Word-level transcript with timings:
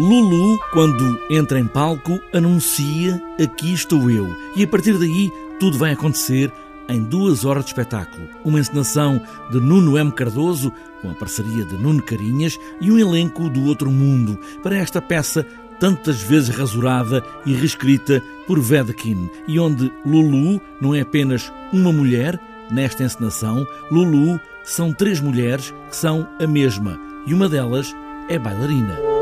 Lulu, 0.00 0.58
quando 0.72 1.20
entra 1.28 1.60
em 1.60 1.66
palco, 1.66 2.18
anuncia 2.32 3.22
Aqui 3.38 3.74
estou 3.74 4.10
eu. 4.10 4.34
E 4.56 4.64
a 4.64 4.66
partir 4.66 4.96
daí, 4.96 5.30
tudo 5.58 5.76
vai 5.76 5.92
acontecer 5.92 6.50
em 6.88 7.02
duas 7.02 7.44
horas 7.44 7.66
de 7.66 7.72
espetáculo. 7.72 8.26
Uma 8.42 8.58
encenação 8.58 9.20
de 9.50 9.60
Nuno 9.60 9.98
M. 9.98 10.10
Cardoso, 10.10 10.72
com 11.02 11.10
a 11.10 11.14
parceria 11.14 11.66
de 11.66 11.76
Nuno 11.76 12.02
Carinhas, 12.02 12.58
e 12.80 12.90
um 12.90 12.98
elenco 12.98 13.50
do 13.50 13.66
outro 13.66 13.90
mundo 13.90 14.38
para 14.62 14.78
esta 14.78 15.02
peça 15.02 15.46
tantas 15.78 16.22
vezes 16.22 16.48
rasurada 16.48 17.22
e 17.44 17.52
reescrita 17.52 18.22
por 18.46 18.58
Vedkin, 18.58 19.28
e 19.46 19.60
onde 19.60 19.92
Lulu 20.06 20.62
não 20.80 20.94
é 20.94 21.02
apenas 21.02 21.52
uma 21.74 21.92
mulher, 21.92 22.40
nesta 22.70 23.04
encenação, 23.04 23.66
Lulu 23.90 24.40
são 24.64 24.94
três 24.94 25.20
mulheres 25.20 25.74
que 25.90 25.96
são 25.96 26.26
a 26.42 26.46
mesma, 26.46 26.98
e 27.26 27.34
uma 27.34 27.50
delas 27.50 27.94
é 28.30 28.38
bailarina. 28.38 29.19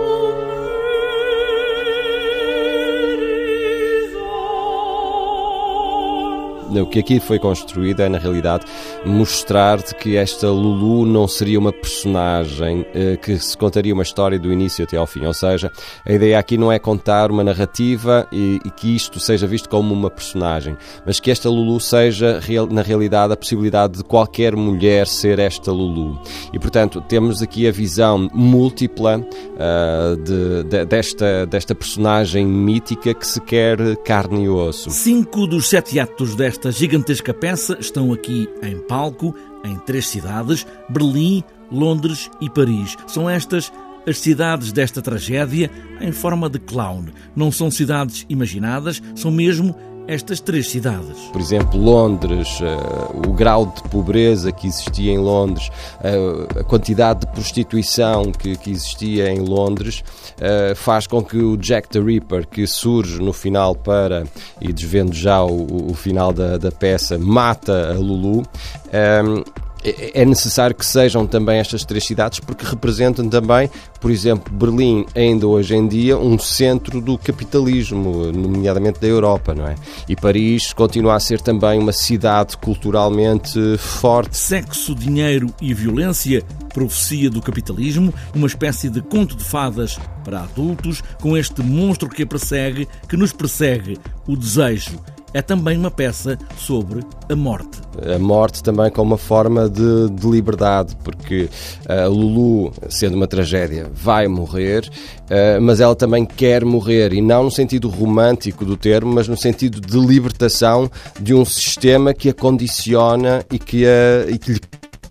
O 6.71 6.87
que 6.87 6.99
aqui 6.99 7.21
foi 7.21 7.39
construído 7.39 8.01
é, 8.01 8.09
na 8.09 8.19
realidade, 8.19 8.65
mostrar-te 9.05 9.95
que 9.95 10.17
esta 10.17 10.49
Lulu 10.51 11.07
não 11.07 11.27
seria 11.27 11.59
uma 11.59 11.73
personagem 11.73 12.87
eh, 12.95 13.17
que 13.17 13.39
se 13.39 13.57
contaria 13.57 13.95
uma 13.95 14.03
história 14.03 14.39
do 14.39 14.53
início 14.53 14.85
até 14.85 14.97
ao 14.97 15.07
fim. 15.07 15.25
Ou 15.25 15.35
seja, 15.35 15.71
a 16.05 16.13
ideia 16.13 16.39
aqui 16.39 16.59
não 16.59 16.71
é 16.71 16.79
contar 16.79 17.31
uma 17.31 17.45
narrativa 17.45 18.27
e, 18.33 18.61
e 18.65 18.71
que 18.71 18.95
isto 18.95 19.21
seja 19.21 19.47
visto 19.47 19.69
como 19.69 19.95
uma 19.95 20.11
personagem, 20.11 20.77
mas 21.07 21.21
que 21.21 21.31
esta 21.31 21.49
Lulu 21.49 21.81
seja, 21.81 22.41
na 22.71 22.83
realidade, 22.83 23.33
a 23.33 23.37
possibilidade 23.37 23.99
de 23.99 24.05
qualquer 24.05 24.57
mulher 24.57 25.07
ser 25.07 25.39
esta 25.39 25.73
Lulu. 25.73 26.21
E, 26.53 26.59
portanto, 26.59 27.01
temos 27.01 27.43
aqui 27.43 27.67
a 27.67 27.71
visão 27.73 28.29
múltipla 28.33 29.19
uh, 29.19 30.17
de, 30.17 30.65
de, 30.65 30.85
desta, 30.85 31.47
desta 31.47 31.75
personagem 31.75 32.47
mítica 32.47 33.15
que 33.15 33.27
se 33.27 33.41
quer 33.41 33.79
carne 33.99 34.45
e 34.45 34.49
osso. 34.49 34.91
Cinco 34.91 35.47
dos 35.47 35.69
sete 35.69 35.99
atos 36.01 36.35
desta 36.35 36.58
esta 36.59 36.73
gigantesca 36.73 37.33
peça 37.33 37.77
estão 37.79 38.13
aqui 38.13 38.49
em 38.65 38.77
palco, 38.81 39.33
em 39.65 39.77
três 39.79 40.09
cidades: 40.09 40.67
Berlim, 40.89 41.45
Londres 41.71 42.29
e 42.41 42.51
Paris. 42.51 42.97
São 43.07 43.31
estas 43.31 43.73
as 44.05 44.19
cidades 44.19 44.73
desta 44.73 45.01
tragédia 45.01 45.71
em 46.01 46.11
forma 46.11 46.51
de 46.51 46.59
clown. 46.59 47.05
Não 47.37 47.53
são 47.53 47.71
cidades 47.71 48.27
imaginadas, 48.29 49.01
são 49.15 49.31
mesmo 49.31 49.77
estas 50.09 50.41
três 50.41 50.71
cidades. 50.71 51.19
Por 51.31 51.41
exemplo, 51.41 51.79
Londres, 51.79 52.49
uh, 52.61 53.29
o 53.29 53.35
grau 53.35 53.67
de 53.67 53.83
pobreza 53.91 54.51
que 54.51 54.67
existia 54.67 55.13
em 55.13 55.19
Londres, 55.19 55.69
uh, 56.01 56.61
a 56.61 56.65
quantidade 56.65 57.21
de 57.21 57.27
prostituição 57.29 58.33
que, 58.33 58.57
que 58.57 58.71
existia 58.71 59.31
em 59.31 59.41
Londres, 59.41 60.03
uh, 60.37 60.75
faz 60.75 61.07
com 61.07 61.23
que 61.23 61.37
o 61.37 61.59
Jack 61.59 61.91
the 61.91 62.01
Ripper, 62.01 62.49
que 62.49 62.67
surge 62.67 63.21
no 63.21 63.35
final 63.35 63.75
para, 63.75 64.25
e 64.61 64.73
desvendo 64.73 65.13
já 65.13 65.45
o, 65.45 65.91
o 65.91 65.95
final 65.95 66.33
da, 66.33 66.57
da 66.57 66.73
peça, 66.73 67.19
mata 67.19 67.93
a 67.93 67.99
Lulu. 67.99 68.45
Um, 68.89 69.68
é, 69.85 70.23
é 70.23 70.25
necessário 70.25 70.75
que 70.75 70.85
sejam 70.85 71.27
também 71.27 71.59
estas 71.59 71.85
três 71.85 72.05
cidades 72.05 72.41
porque 72.41 72.65
representam 72.65 73.29
também, 73.29 73.71
por 74.01 74.11
exemplo, 74.11 74.53
Berlim, 74.53 75.07
ainda 75.15 75.47
hoje 75.47 75.75
em 75.75 75.87
dia, 75.87 76.19
um 76.19 76.39
centro 76.39 77.01
do 77.01 77.17
capitalismo, 77.17 78.33
nomeadamente 78.33 79.01
da 79.01 79.07
Europa, 79.07 79.55
não 79.55 79.67
é? 79.67 79.75
E 80.09 80.17
Paris 80.17 80.73
continua 80.73 81.15
a 81.15 81.21
ser 81.21 81.41
também 81.41 81.79
uma 81.79 81.93
cidade 81.93 82.57
culturalmente 82.57 83.77
forte. 83.79 84.37
Sexo, 84.37 84.95
dinheiro 84.95 85.53
e 85.61 85.73
violência, 85.73 86.43
profecia 86.73 87.31
do 87.31 87.41
capitalismo, 87.41 88.13
uma 88.35 88.47
espécie 88.47 88.89
de 88.89 89.01
conto 89.01 89.37
de 89.37 89.45
fadas 89.45 89.99
para 90.25 90.41
adultos, 90.41 91.03
com 91.21 91.37
este 91.37 91.63
monstro 91.63 92.09
que 92.09 92.23
a 92.23 92.27
persegue, 92.27 92.89
que 93.09 93.17
nos 93.17 93.33
persegue, 93.33 93.99
o 94.27 94.37
desejo 94.37 94.99
é 95.33 95.43
também 95.43 95.77
uma 95.77 95.91
peça 95.91 96.39
sobre 96.57 97.05
a 97.31 97.37
morte. 97.37 97.78
A 98.15 98.19
morte 98.19 98.63
também 98.63 98.91
como 98.91 99.13
uma 99.13 99.19
forma 99.19 99.69
de, 99.69 100.11
de 100.11 100.27
liberdade, 100.29 100.97
porque 101.03 101.49
a 101.89 102.07
Lulu, 102.07 102.73
sendo 102.89 103.17
uma 103.17 103.27
tragédia, 103.27 103.91
vai 103.93 104.29
morrer, 104.29 104.89
uh, 105.25 105.61
mas 105.61 105.81
ela 105.81 105.97
também 105.97 106.25
quer 106.25 106.65
morrer, 106.65 107.13
e 107.13 107.21
não 107.21 107.45
no 107.45 107.51
sentido 107.51 107.89
romântico 107.89 108.65
do 108.65 108.77
termo, 108.77 109.13
mas 109.13 109.27
no 109.27 109.37
sentido 109.37 109.81
de 109.81 109.99
libertação 109.99 110.91
de 111.21 111.35
um 111.35 111.45
sistema 111.45 112.15
que 112.15 112.29
a 112.29 112.35
condiciona 112.35 113.45
e 113.51 113.59
que, 113.59 113.85
a, 113.85 114.31
e 114.31 114.39
que 114.39 114.53
lhe 114.53 114.61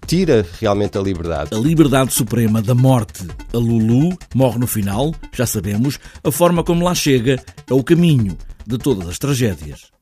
tira 0.07 0.45
realmente 0.59 0.97
a 0.97 1.01
liberdade. 1.01 1.53
A 1.53 1.57
liberdade 1.59 2.13
suprema 2.13 2.61
da 2.61 2.73
morte. 2.73 3.27
A 3.53 3.57
Lulu 3.57 4.17
morre 4.33 4.57
no 4.57 4.65
final, 4.65 5.13
já 5.33 5.45
sabemos, 5.45 5.99
a 6.23 6.31
forma 6.31 6.63
como 6.63 6.85
lá 6.85 6.95
chega 6.95 7.37
é 7.69 7.73
o 7.73 7.83
caminho 7.83 8.37
de 8.65 8.77
todas 8.77 9.07
as 9.07 9.19
tragédias. 9.19 9.96